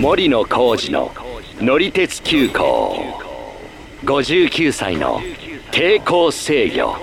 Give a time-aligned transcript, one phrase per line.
[0.00, 1.10] 森野浩二の
[1.60, 3.04] 乗り鉄急行。
[4.04, 5.20] 59歳の
[5.72, 6.94] 抵抗制御。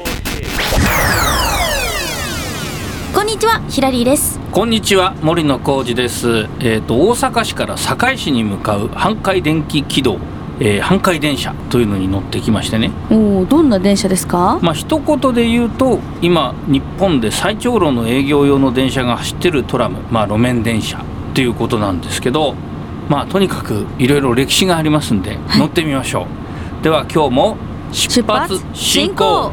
[3.14, 4.40] こんにちはヒラリーです。
[4.50, 6.48] こんにちは森野浩二です。
[6.62, 10.18] えっ、と大阪市から堺市に向かう阪海電気軌道、
[10.62, 12.92] えー阪海電車というのに乗ってきましてね。
[13.12, 14.58] おおどんな電車ですか？
[14.62, 21.04] まあ一言で言うと今日本で最長路の営業用の電車が走ってるトラム、まあ路面電車
[21.34, 22.56] ということなんですけど、
[23.10, 26.28] まあとにかくいろいろ歴史がありますんで乗ってみましょ
[26.82, 26.84] う。
[26.84, 27.58] では今日も
[27.92, 29.52] 出発進行。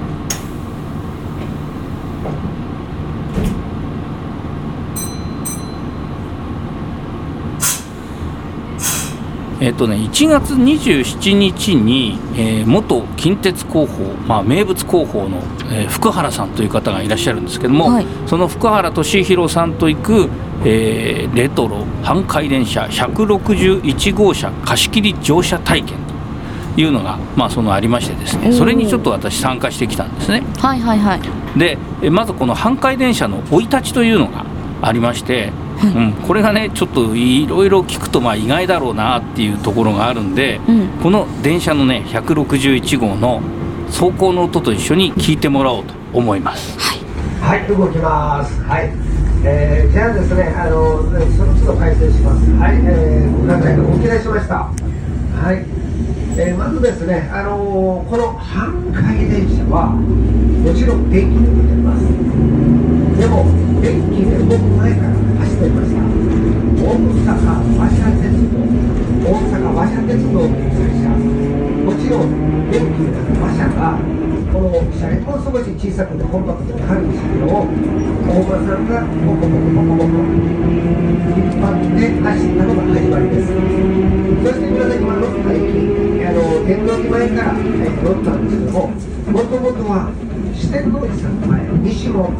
[9.62, 15.38] えっとね、1月27日に、えー元近鉄広報、まあ、名物広報の、
[15.70, 18.06] えー福原さんという方がいらっしゃるんですけども、はい。
[18.26, 20.28] その福原俊弘さんと行く、
[20.64, 25.96] えーレトロ阪海電車161号車貸し切り乗車体験
[26.74, 30.42] というのが、まあ、そのありましてですねそれにちょっと私参加してきたんですね。
[30.58, 31.20] はいはいはい。
[31.56, 34.44] でえまずこの阪海電車の生い立ちというのが
[34.82, 35.52] ありまして、
[35.86, 43.40] うん、これがねちょっといろいろ聞くとまあ意外だろうなっていうところがあるんで、うんこの電車のね161号の
[43.88, 46.78] 走行の音と一緒に聞いてもらおうと思います。
[47.42, 48.62] はい、動きます。
[48.62, 48.90] はい。
[49.44, 52.48] えー、じゃあですね、あの、その都度改正します。
[52.52, 54.70] はい、えー、ご考えお切れしました。
[55.42, 55.66] はい。
[56.38, 62.06] えー、まずですね、あのこの阪海電車は、もちろん電気で動いてます。
[63.18, 63.44] でも、
[63.82, 65.31] 電気で動く前から走
[65.62, 66.02] っていました。
[66.82, 67.38] 大阪
[67.70, 68.58] 馬車鉄道、
[69.22, 71.06] 大阪馬車鉄道という会社、
[71.86, 73.94] もちろん電気になる馬車が、
[74.52, 77.70] この車両も少し小さくてコンパクトで軽い車両を
[78.26, 85.62] 大場さんがポコポコポコポコ引っ張って走ったのが始まりですそして皆さん今乗った駅
[86.26, 90.10] あの天王寺前から、えー乗ったんですけどももともとは
[90.62, 92.32] 四天王寺さんの前西門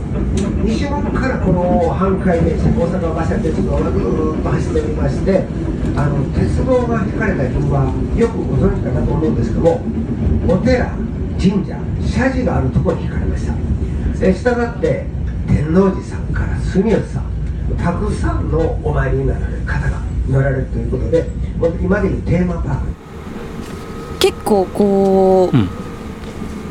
[0.65, 5.45] 西門からこの阪海電車大阪馬車鉄道がずーっと走っておりまして
[5.97, 9.83] あの鉄道が引かれた理由はよくご存知かなと思うんですけども
[10.47, 10.95] お寺
[11.35, 13.55] 神社社寺があるところに引かれました。
[14.25, 15.05] えしたがって
[15.49, 17.27] 天王寺さんから住吉さん
[17.77, 21.27] たくさんのお参りになられる方が乗られるということで
[21.83, 22.87] 今でいうテーマパーク。
[24.21, 25.82] 結構こう、うん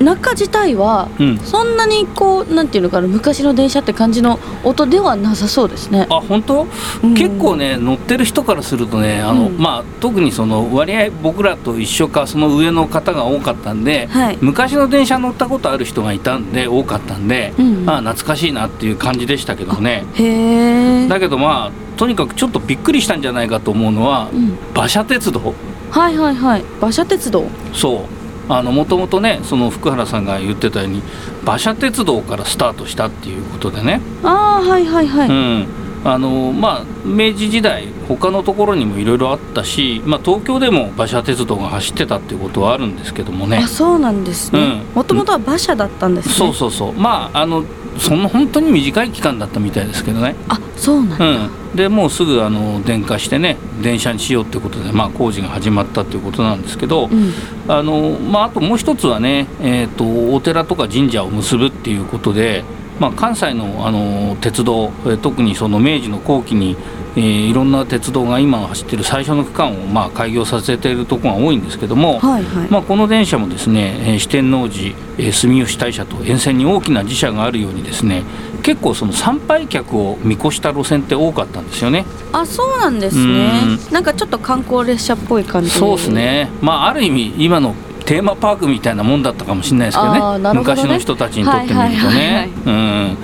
[0.03, 1.37] 中自体はうん。
[1.39, 6.07] そんなにこうなんていうのかな昔の電車って感じの音ではなさそうですね。
[6.09, 6.67] あ本当、
[7.03, 7.13] うん。
[7.13, 9.57] 結構ね乗ってる人からするとねあの、うん。
[9.57, 14.37] まあ、特にその割合僕らと一緒かその上の方が多かったんで、はい。
[14.41, 17.85] 昔の電車乗ったことある人がいたんで多かったんで、うん。
[17.85, 20.05] まあ、懐かしいなっていう感じでしたけどね。
[20.15, 24.57] へえだけどまあとにかくちょっとびっくりしたんじゃないかと思うのは、うん。
[24.73, 25.53] 馬車鉄道。
[25.91, 26.63] はいはいはい。
[26.79, 27.45] 馬車鉄道。
[27.73, 28.20] そう
[28.61, 31.01] もともとねその福原さんが言ってたように
[31.43, 35.67] 馬車鉄道からスタートしたっていうことでね、ああはいはいはい、うん。
[36.03, 43.57] あのまあ、明治時代他のところにもいろいろあったし、まあ、東京でも馬車鉄道が走ってたっていうことはあるんですけどもね。
[43.57, 44.59] あそうなんですね。
[44.59, 44.95] うん。
[44.95, 46.33] もともとは馬車だったんですね。
[46.33, 46.93] そうそうそう。
[46.93, 47.63] まああの
[47.97, 57.33] そんな本当に短い期間だったみたいですけどね、あそうなんだ、うん、でもうすぐあの電化してね電車にしようってことで、まあ、工事が始まったっていうことなんですけど、うん。
[57.67, 62.63] あのまあ、あともう一つはね、えー、とお寺とか神社を結ぶっていうことで、
[62.99, 66.75] まあ、関西のあの鉄道、えー特にその明治の後期に、
[67.15, 78.23] えーいろんな鉄道が今走ってる最初の区間を、まあ、開業させているところが多いんですけども、はいはい、まあ、この電車もですね、えー四天王寺、えー住吉大社と沿線に大きな寺社があるようにですね
[78.63, 82.05] 結構その参拝客を見越した路線って多かったんですよね。
[82.31, 83.49] あそうなんですね。
[83.91, 85.69] なんかちょっと観光列車っぽい感じ。
[85.71, 87.75] そうですね、まあ、ある意味今の
[88.05, 90.53] テーマパークみたいなもんだったかもしれないですけどね。
[90.53, 90.53] ね。
[90.53, 92.49] 昔の人たちにとってみるとね。
[92.65, 93.17] うん。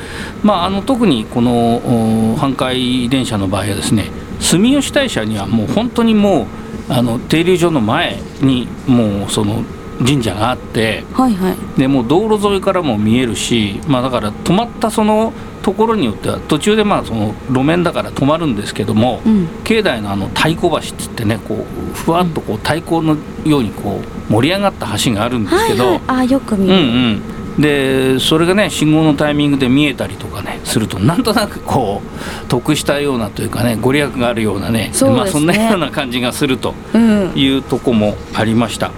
[0.44, 4.06] まああの特にこのお阪海電車の場合はですね
[4.40, 6.46] 住吉大社にはもう本当にもう
[6.90, 9.64] あの停留所の前にもうその
[10.00, 11.80] 神社があってはいはい。
[11.80, 15.34] でもう道路沿いからも見えるし、まあ、だから止まったその
[15.68, 19.48] ところによっては途中でまあその路面だから止まるんですけども、うん。
[19.66, 24.00] 境内のあの太鼓橋っつってねこうふわっとこう太鼓のようにこ
[24.30, 26.02] う盛り上がった橋があるんですけど、はいはい。
[26.20, 27.62] あよく見うんる、うん。
[27.62, 32.08] でそれがね信号のタイミングで見えたりとかねするとなんとなくこう
[32.48, 35.10] 得したようなというかねご利益があるようなねね。
[35.12, 37.32] まあ、そんなような感じがするとうん。
[37.36, 38.92] いうとこもありました。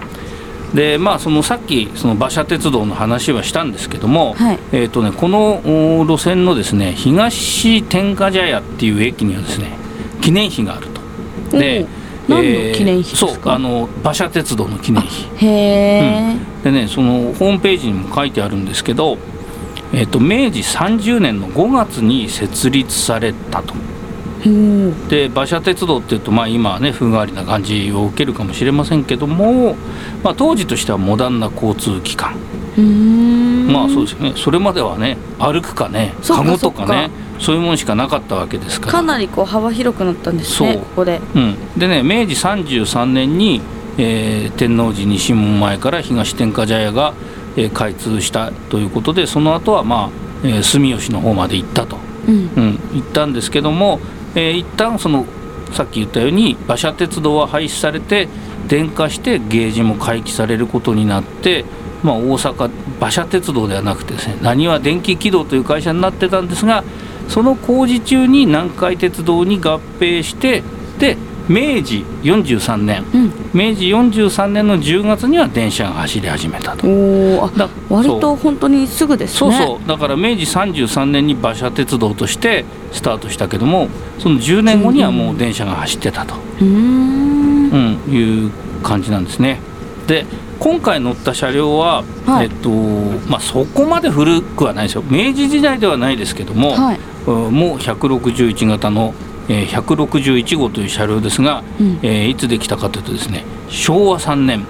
[0.73, 4.59] でまあそのさっきその馬車鉄道の話はしたんですけども、はい。
[4.71, 5.61] えーとね、この
[5.99, 9.77] お路線のですね東天下茶屋っていう駅にはですね
[10.21, 10.87] 記念碑がある
[11.49, 11.57] と。
[11.57, 11.87] で
[12.27, 13.43] 何の記念碑ですか？
[13.43, 15.45] そうあの馬車鉄道の記念碑。
[15.45, 19.17] へえ、でねそのホームページにも書いてあるんですけど、
[19.91, 23.73] えっと明治30年の5月に設立されたと。
[23.73, 23.98] うん
[25.09, 29.75] で馬車鉄道っていうとまあ今はね風変わりな感じを受けるかもしれませんけども、
[30.23, 32.35] まあ、当時としてはモダンな交通機関。
[33.71, 34.33] まあそうですよね。
[34.35, 38.91] それまではね歩くかねかカゴとかねそそういうものしかなかったわけですから。
[38.93, 41.21] かなりこう幅広くなったんですねここで。
[41.35, 43.61] うん、でね明治33年に、
[43.97, 47.13] えー天王寺西門前から東天下茶屋が、
[47.57, 50.09] えー開通したということでその後はま
[50.43, 51.97] あ、えー住吉の方まで行ったと、
[52.27, 52.35] うん。
[52.55, 53.99] うん、行ったんですけども、
[54.35, 55.25] えー一旦その
[55.73, 58.27] さっき言ったように馬車鉄道は廃止されて
[58.67, 61.65] 電化してゲージも回帰されることになって、
[62.03, 66.83] まあ、大阪馬車鉄道ではなくてですね何は電気軌道という会社になってたんですが
[67.27, 70.63] その工事中に南海鉄道に合併して
[70.97, 71.17] で
[71.49, 73.03] 明治43年。
[73.13, 73.33] うん。
[73.53, 76.87] 明治43年の10月には電車が走り始めたと。
[76.87, 79.37] おだ割と本当にすぐですね。
[79.37, 79.87] そうそう。
[79.87, 87.49] だから明治33年に馬車鉄道としてスタートしたけどもその10年後にはもう電車が走ってたと、うーん。
[87.69, 88.51] うん、いう
[88.83, 89.59] 感じなんですね。
[90.07, 90.25] で
[90.59, 92.45] 今回乗った車両は、はい。
[92.45, 92.69] えっと
[93.29, 95.03] まあ、そこまで古くはないですよ。
[95.09, 96.99] 明治時代ではないですけども、はい。
[97.27, 99.13] うんもう161型の、
[99.49, 101.99] えー161号という車両ですが、うん。
[102.01, 104.65] えーいつできたかというとですね昭和3年。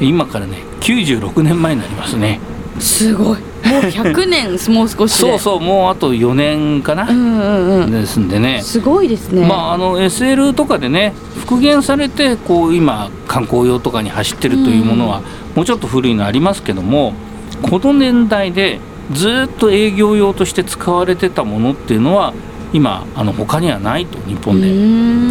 [0.00, 2.40] 今からね96年前になりますね。
[2.78, 3.38] すごい。
[3.66, 5.18] もう100年 もう少しで。
[5.18, 7.90] そうそうもうあと4年かな、うんうんうん。
[7.90, 8.60] ですんでね。
[8.62, 9.46] すごいですね。
[9.46, 15.22] まああの SL とかでね復元されてこう今観光用とかに走ってるというものは、
[15.54, 17.14] もうちょっと古いのありますけども
[17.62, 18.78] この年代で
[19.12, 22.34] ずっと営業用として使われてたものっていうのは
[22.72, 24.66] 今あの他にはないと日本で。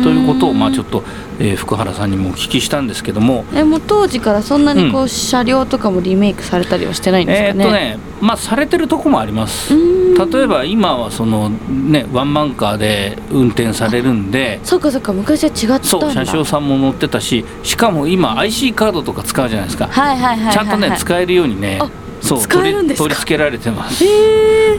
[0.03, 1.03] ということをまあちょっと、
[1.39, 3.43] えー福原さんにもお聞きしたんですけども。
[3.53, 7.65] えもう当時からそんなにこう、うん車両とかもリメイクされたりはしてないんですえかね？
[7.65, 9.73] ーっとねまあされてるとこもあります。
[9.75, 14.59] 例えば今はそのねワンマンカーで運転されるんで。
[14.63, 15.83] そっかそっか昔は違ったんだ。
[15.83, 21.89] そう車掌さんも乗ってたししかも今 IC カードとか使うじゃないですか、はいはいはいはい、はい、ちゃんとね使えるようにねあ
[22.21, 24.05] そう取り付けられてます。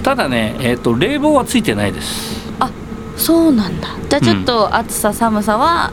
[0.02, 2.45] ただね、えー、と冷房はついてないです
[3.16, 3.88] そうなんだ。
[4.08, 5.92] じゃあちょっと暑さ寒さは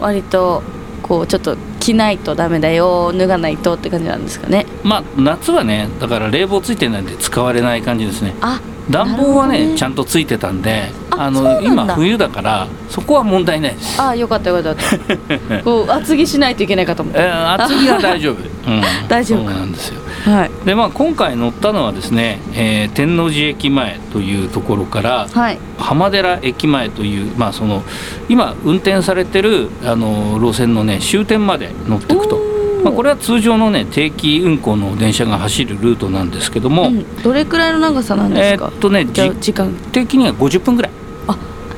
[0.00, 0.62] 割と
[1.02, 4.66] こうちょっと着ないとダメだよ脱がないとって感じなんですかね。
[4.84, 8.34] まあ夏はねだから冷房ついてないんで使われない感じですね。
[8.40, 8.60] あ
[8.90, 9.76] 暖房はねね。
[9.76, 14.00] ちゃんとついてたんであの今冬だからそこは問題ないです。
[14.00, 15.62] あよかったよかったよかった。
[15.64, 18.59] こう厚着しないといけないかと思っえてー厚着は大丈夫、うん、
[19.08, 20.00] 大丈夫そうなんですよ。
[20.24, 20.50] はい。
[20.64, 25.58] でまあ今回乗ったのはですね、えー天王寺駅前というところからはい。
[25.78, 27.82] 浜寺駅前という、まあ、その
[28.28, 32.38] 今運転されてるあの路線のね終点まで乗っていくと、
[32.84, 39.72] まあ、これは通常のね定期運行の電車が走るルートなんですけども、うん、どれくらいの長さなんですか、えーっとね時時間。
[39.92, 40.92] 的には50分ぐらい。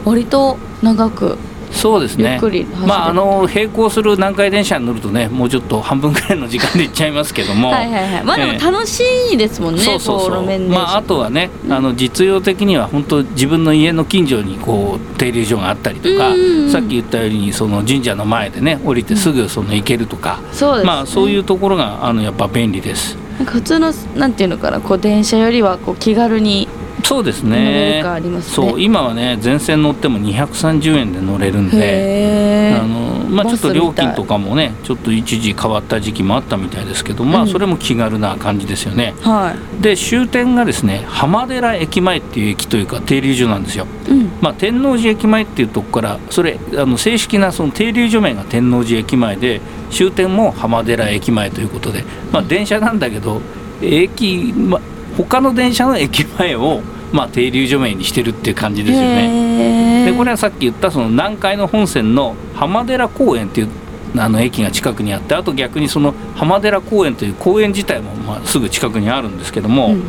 [0.04, 1.38] 割と長く
[1.72, 2.32] そうですね。
[2.32, 2.86] ゆっくり走れる。
[2.86, 7.70] まああの並行する南海電車に乗るとねもうちょっと半分ぐらいの時間で行っちゃいますけども。
[7.72, 8.24] はいはいはい。
[8.24, 8.58] まあでもええ。
[8.58, 9.02] 楽し
[9.32, 10.30] いですもんね、そうそうそう。
[10.30, 16.70] こうまああとはねあの実用的には本当自分の家の近所にこう停留所があったりとかうんうんうん。
[16.70, 23.16] さっき言ったようにその神社の前でね降りてすぐその行けるとか、そうです、ね、まあそういうところがあのやっぱ便利です。
[23.44, 26.68] 普通のなんていうのかなこう電車よりはこう気軽に
[27.02, 28.02] そうですね。
[28.02, 28.42] ね。
[28.42, 37.48] そう今はね全線乗っても230円で乗れるんであのまあ、ちょっと料金とかもねちょっと一時変わった時期もあったみたいですけどまうん。
[37.48, 39.14] あそれも気軽な感じですよね。
[39.20, 39.82] はい。
[39.82, 43.86] で終点がですね浜寺駅前っていう駅というか停留所なんですよ。
[44.08, 44.32] うん。
[44.40, 53.40] まあ、天王寺駅前っていうとこからそれあの正式なその停留所名が天王寺駅前で終点も浜寺駅前ということで、まあ、電車なんだけど
[53.80, 54.80] 駅、まあ、
[55.16, 56.80] 他の電車の駅前を、
[57.12, 60.06] まあ、停留所名にしてるっていう感じですよね。
[60.06, 63.68] でこれはさっき言ったその南海の本線の浜寺公園っていう
[64.16, 70.02] あの駅が近くにあってあと逆にその浜寺公園という公園自体もまあすぐ近くにあるんですけども、うん。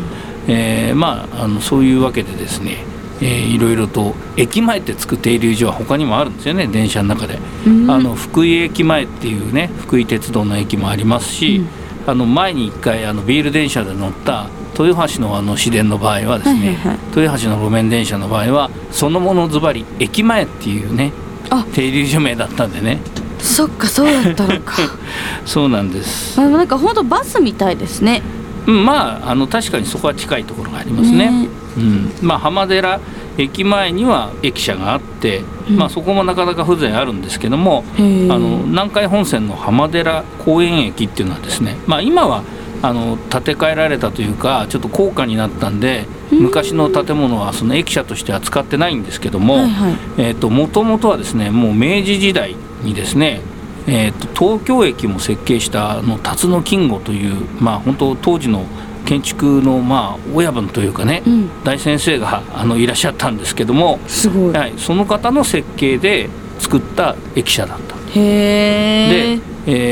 [0.47, 2.83] えーまああのそういうわけでですね、
[3.21, 7.89] えーいろいろと駅前ってつく停留所は他にもあるんですよね電車の中で、うん。
[7.89, 12.09] あの福井駅前っていうね福井鉄道の駅もありますし、うん。
[12.09, 16.97] あの前に1回あのビール電車で乗った豊橋のあの市電の場合はですね、はいはいはい。
[17.15, 21.11] 豊橋の路面電車の場合はそのものズバリ駅前っていうね
[21.49, 21.65] あ。
[21.73, 22.99] 停留所名だったんでね。
[23.39, 24.75] そっかそうだったのか。
[25.45, 28.21] そうなんです、あなんか本当バスみたいですね。
[28.65, 31.29] うん、まああの確かにそこは近いところがありますね。
[31.29, 31.47] ね。
[31.77, 32.99] うん、まあ浜寺
[33.37, 35.77] 駅前には駅舎があって、うん。
[35.77, 42.43] まあ、そこもなかなか風情あるんですけども、あの南海本線の浜寺公園駅っていうのはですね、まあ、今は
[42.83, 49.93] あの建て替えられたというかちょっと高架になったんで昔の建物はその駅舎としては使ってないんですけども、はいはい。
[50.17, 53.39] えー、と元々はですねもう明治時代にですね、
[53.87, 58.65] えー、と東京駅も設計したあの辰野金吾という、まあ、本当当時の
[59.05, 61.63] 建築のまあ親分というかね、うん。
[61.63, 64.53] 大先生があのいらっしゃったんですけども、すごい。
[64.53, 67.92] はい、その方の設計で作った駅舎だった。
[68.15, 69.41] へえで、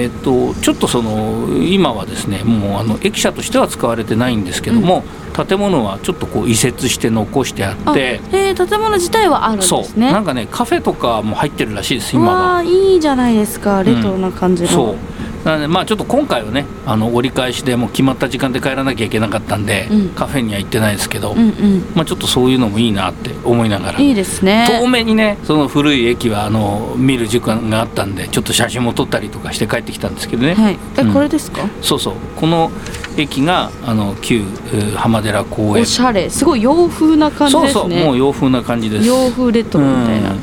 [0.03, 9.83] えー、とちょっとその今はですねもうあの駅舎としては使われてないんですけども、建物はちょっとこう移設して残してああってへえ建物自体はあるんでそう。
[9.83, 12.63] すねなんかねカフェとかも入ってるらしいですう今は。
[12.63, 14.95] いいじゃないですかレトロな感じの、そう
[15.43, 20.09] なのでまあちょっと今回はねあの折り返しでもう決まった時間で帰らなきゃいけなかったんで、うん。
[20.09, 21.91] カフェには行ってないですけど、うんうん。
[21.95, 23.99] まあ、ちょっとそういうのもいいなって思いながら。
[23.99, 24.67] いいですね。
[24.69, 30.77] 遠目にねその古い駅はあの見る時間があったんでちょっと写真も撮ったりとかして帰ってきたんですけどね、はい。
[30.97, 31.13] え、うん。
[31.13, 31.67] これですか？
[31.81, 32.13] そうそう。
[32.35, 32.71] この
[33.17, 34.43] 駅があの旧
[34.73, 35.83] えー浜寺公園。
[35.83, 36.29] おしゃれ。
[36.29, 37.95] すごい洋風な感じそうですね。
[37.97, 39.07] そうもう洋風な感じです。
[39.07, 40.31] 洋風レトロみたいな。
[40.31, 40.39] うん。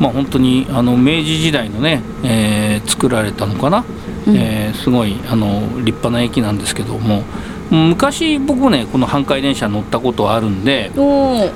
[0.00, 3.84] まあ本当にあの明治時代のね、えー作られたのかな、うん
[4.28, 7.22] えーすごいあの立派な駅なんですけども
[7.70, 10.90] 昔僕もねこの阪海電車乗ったことあるんで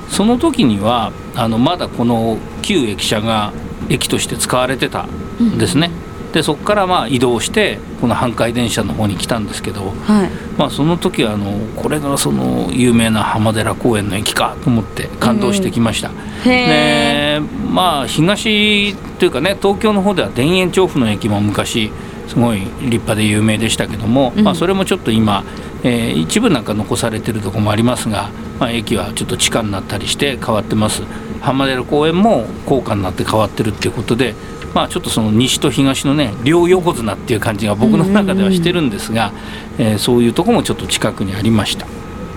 [0.09, 3.53] その時にはあのまだこの旧駅舎が
[3.89, 5.89] 駅として使われてたんですね、
[6.33, 10.29] でそこからまあ移動してこの阪海電車の方に来たんですけど、はい。
[10.57, 16.11] まあ、その時はあのこれがその有名な浜寺公園の駅かと思って感動してきました、
[16.45, 21.91] へえでまあ東というかね東京の方では田園調布の駅も昔
[22.29, 24.43] すごい立派で有名でしたけども、うん。
[24.43, 25.43] まあ、それもちょっと今、
[25.83, 31.03] えー一部なんか残されてるところもありますが、まあ、駅はちょっと地下になったりして変わってます。
[31.41, 34.35] 浜寺公園も高架になって変わってるっていうことで、
[34.73, 39.31] まあ、ちょっとその西と東のね両横綱っていう感じが僕の中ではしてるんですが、
[39.77, 41.87] えーそういうとこもちょっと近くにありました。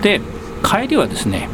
[0.01, 0.21] で
[0.63, 1.49] 帰りはですね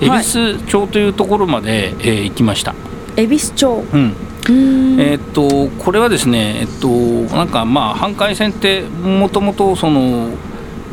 [0.00, 0.22] 恵はい。
[0.24, 2.74] 比寿町というところまで、えー行きました、
[3.16, 3.84] 恵比寿町。
[3.92, 4.14] うん
[4.52, 6.88] えーっとこれはですねえっと
[7.34, 10.30] なんかまあ阪海線ってもともとその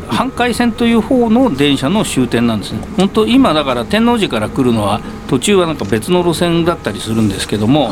[0.08, 2.80] 阪海線という方の電車の終点なんですね。
[2.96, 7.90] 本当今だから天王寺から来るのは途中はなんか別の路線だったりするんですけども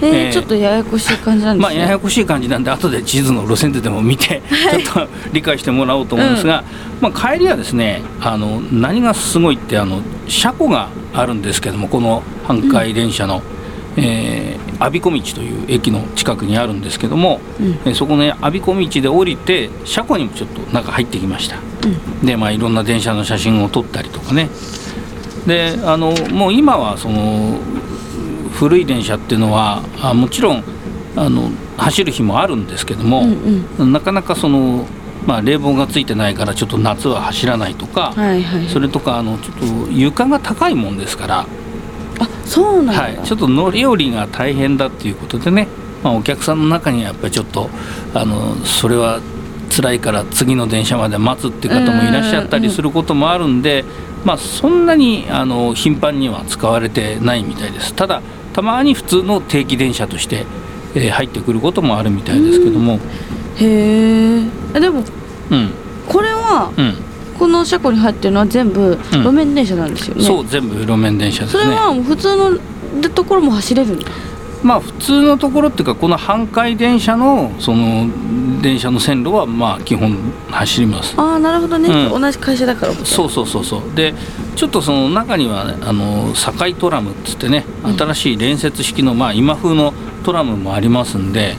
[0.00, 6.64] えーえーちょっとややこしい感じなんでね、ますあややこしい感じなんで後で地図の路線図でも見て ちょっと理解してもらおうと思うんですが、
[7.00, 13.42] まあ、帰りはですねあの何がすごいってあの車庫があるんですけどもこの阪海電車の、
[13.96, 17.66] えー阿鼻子道という駅の近くにあるんですけども、うん。
[17.84, 21.56] えーそこのね阿鼻子道で降りて車庫にもちょっと中入ってきました。
[22.24, 24.48] でまあいろんな電車の写真を撮ったりとかね。
[25.46, 27.58] であのもう今はその
[28.52, 30.64] 古い電車っていうのはあもちろん
[31.16, 33.24] あの走る日もあるんですけども、
[33.78, 33.92] うん。
[33.92, 34.86] なかなかその、
[35.26, 38.68] まあ、冷房がついてないからちょっと夏は走らないとか、はいはい。
[38.68, 41.46] それとかあのちょっと床が高いもんですから、
[42.18, 45.68] あそうなんだ、はい、ちょっと乗り降りが大変だっていうことでね、
[46.02, 47.70] まあ、お客さんの中にはやっぱりちょっと
[48.14, 49.20] あのそれは
[49.74, 53.84] 辛いから次の電車まで待つっていう方もいらっしゃったりすることもあるんで、
[54.24, 57.94] まあ、そんなにあの頻繁には使われてないみたいです。
[57.94, 58.20] ただ
[58.52, 60.44] たまに普通の定期電車として、
[60.94, 62.98] えー入ってくることもあるみたいですけども。
[63.56, 64.40] へ
[64.74, 65.02] えでも
[65.50, 65.70] うん。
[66.06, 66.94] これはうん、
[67.42, 71.64] この車庫に入ってるのは全部路面電車なんですよね、そう全部路面電車ですね。
[71.64, 72.56] それは普通の
[73.12, 74.08] ところも走れるんだ
[74.62, 78.06] まあ普通のところっていうかこの阪海電車のその
[78.62, 80.16] 電車の線路はまあ基本
[80.52, 81.14] 走ります。
[81.16, 82.20] ああなるほどね、うん。
[82.22, 83.82] 同じ会社だからそうそうそうそう。
[83.96, 84.14] で
[84.54, 87.64] ちょっとその中には、ね、あの堺トラムっつってね
[87.98, 89.92] 新しい連接式の、まあ、今風の
[90.22, 91.56] トラムもありますんで、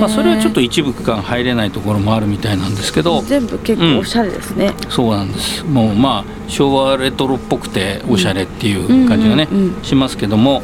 [0.00, 5.64] まあ、それはちょっと一部区間入れないところもあるみたいなんですけど全部結構おしゃれですね、そうなんです。
[5.64, 9.82] もうまあ昭和レトロっぽくておしゃれっていう感じがね、うんうんうん。
[9.82, 10.62] しますけども。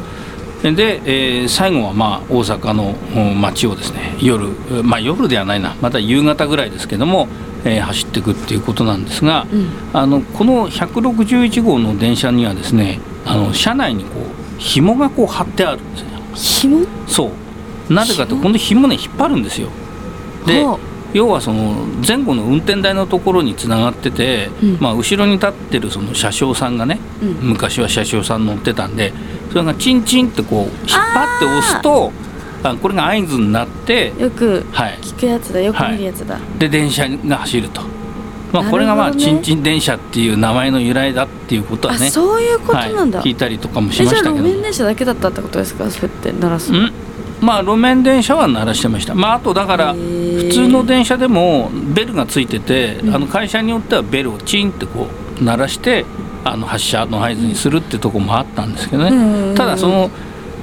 [0.63, 4.47] で、えー最後はまあ大阪のうん街をですね夜
[4.83, 5.75] まあ夜ではないな。
[5.81, 7.27] また夕方ぐらいですけども、
[7.65, 9.69] えー走っていくっていうことなんですが、うん。
[9.91, 15.97] あのこの161号の電車にはですねあの車内にこう紐がこう貼ってあるんで
[16.35, 16.77] すよ。
[16.77, 16.85] 紐？
[17.11, 17.31] そ
[17.89, 17.93] う。
[17.93, 19.69] なぜかとこの紐ね引っ張るんですよ。
[20.47, 21.73] ではあ要はその
[22.07, 24.77] 前後の運転台のところにつながってて、うん。
[24.79, 27.49] まあ、後ろに立ってるその車掌さんがね、うん。
[27.49, 29.11] 昔は車掌さん乗ってたんで
[29.49, 32.13] それがチンチンってこう引っ張って押すと
[32.63, 35.59] あこれが合図になって、よくはい、聞くやつだ。
[35.59, 37.81] よく見るやつだ、で電車が走ると
[38.51, 44.35] まあ、これがまあ、ねちんちん電車っていう名前の由来だっていうことはあねそういうことなんだ、はい、聞いたりとかもしましたけど。
[44.35, 45.89] 路面電車だけだったってことですか？
[45.89, 46.91] そうやって鳴らすのうん。
[47.41, 49.15] まあ路面電車は鳴らしてました。
[49.15, 53.15] まああとだから普通の電車でもベルがついてて、うん。
[53.15, 55.07] あの会社によってはベルをチンってこ
[55.39, 56.05] う鳴らして
[56.43, 59.55] あの発車の合図にするってとこもあったんですけどね、うん。
[59.55, 60.09] ただその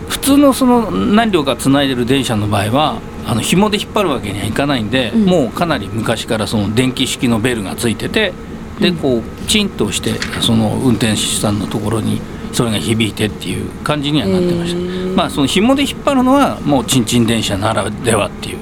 [0.09, 5.25] 普通のその何両かつないでる電車の場合はあの紐で引っ張るわけにはいかないんで、うん。
[5.27, 8.33] もうかなり昔からその電気式のベルがついてて
[8.81, 18.59] でこうチンと押してその運転手さんのところにそれが響いてっていう感じにはなってました、まあその紐で引っ張るのはもうちんちん電車ならではっていう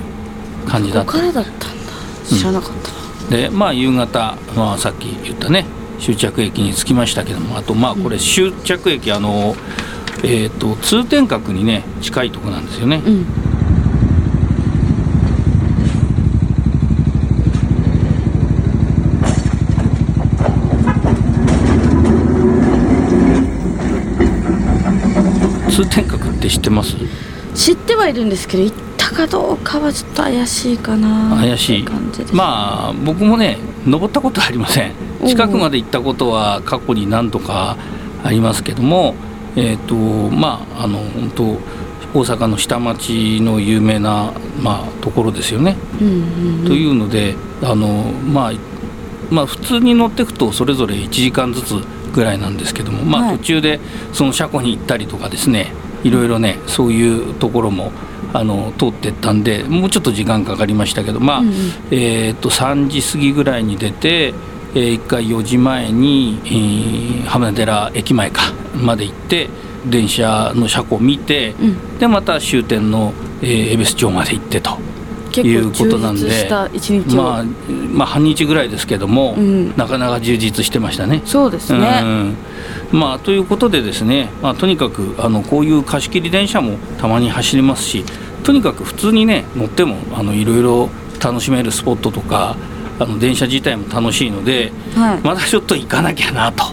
[0.67, 1.13] 感じだった。
[1.13, 1.67] からだったんだ。
[2.27, 5.65] 知らなかったな、でまあ夕方、まあ、さっき言ったね
[6.01, 9.55] 終着駅に着きましたけどもあとまあこれ終着駅あの、
[10.25, 13.46] えー、と通天閣にね近いとこなんですよね、うん
[25.77, 26.97] 通天閣って知ってます？
[27.55, 31.85] 知ってはいるんですけど行ったかどうかはちょっと怪しいかな怪しい。
[31.85, 32.35] 感じです。
[32.35, 34.93] まあ僕もね登ったことはありません。
[35.27, 37.77] 近くまで行ったことは過去に何度か
[38.25, 39.15] ありますけども
[39.55, 41.43] えっ、とまああの本当
[42.15, 45.77] 大阪の下町の有名な、まあ、ところですよね。
[46.01, 46.67] うんうんうん。
[46.67, 48.53] というのであの、まあ、
[49.31, 51.75] まあ普通に乗っていくとそれぞれ1時間ずつ
[52.17, 53.39] ぐらいなんですけども、まあ、はい。
[53.39, 53.79] 途中で
[54.13, 57.93] その車庫に行ったりとかですねいろいろねそういうところも
[58.33, 61.55] あの通ってったんでもうちょっと時間かかりましたけどまあ、うんうん。
[61.91, 64.35] えー、と3時過ぎぐらいに出て、
[64.75, 68.43] えー、1回4時前に、えー浜名寺駅前か
[68.75, 69.49] まで行って
[69.85, 71.99] 電車の車庫を見て、うん。
[71.99, 74.79] でまた終点の、えー恵比寿町まで行ってと。
[75.43, 76.31] いうことなんで
[77.17, 77.45] まあ、
[77.93, 79.77] まあ半日ぐらいですけども、うん。
[79.77, 81.23] なかなか充実してましたね。
[81.25, 82.37] そうですね、うん。
[82.93, 88.05] まあ、ということでですね、まあ、とにかくあのこういう貸し切り電車もたまに走りますし
[88.45, 90.89] とにかく普通にね乗ってもあのいろいろ
[91.23, 92.57] 楽しめるスポットとか
[92.99, 96.65] あの電車自体も楽しいのではい、まだちょっと行かなきゃなと。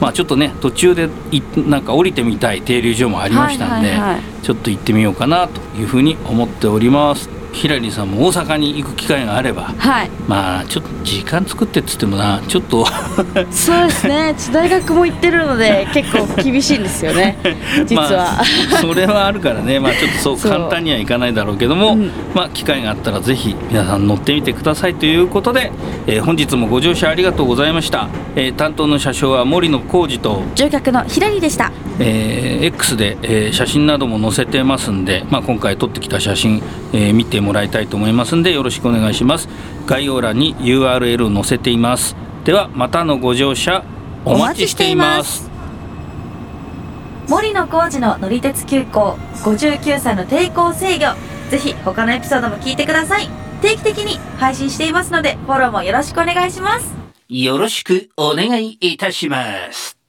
[0.00, 3.94] まあ、ちょっとね途中でいなんか降りてみたい停留所もありましたんで、
[4.42, 10.10] ちょっと行ってみようかなというふうに思っておりますヒラリーさんも大阪に行く機会があればはい。
[10.28, 12.86] まあちょっと時間作ってっつってもなちょっと。
[13.50, 14.34] そうですね。
[14.52, 17.38] 大学も行ってるので結構厳しいんですよね。
[17.86, 18.44] 実は、まあ、
[18.80, 19.80] それはあるからね。
[19.80, 22.10] まあちょっとそう簡単にはいかないだろうけども、うん。
[22.34, 24.94] まあ機会があったらぜひ皆さん乗ってみてください。
[24.94, 25.72] ということで、
[26.06, 31.72] えー本日もご乗車ありがとうございました、えー担当の車掌は森野浩二と乗客のひらりでした。
[31.98, 39.48] えー X で、えー写真なども載せてますんで、まあ、今回撮ってきた写真、えー見てもらいたいと思いますんでよろしくお願いします。
[39.86, 42.14] 概要欄に URL を載せています。
[42.44, 43.84] ではまたのご乗車
[44.24, 45.50] お待ちしています。
[47.28, 51.06] 森野浩二の乗り鉄急行59歳の抵抗制御。
[51.50, 53.28] ぜひ他のエピソードも聞いてください。
[53.62, 56.94] 定期的に配信していますのでフォローもよろしくお願いします。
[57.28, 59.99] よろしくお願いいたします